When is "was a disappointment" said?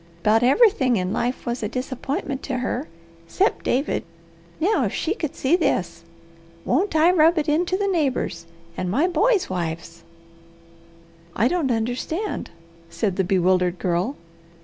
1.45-2.41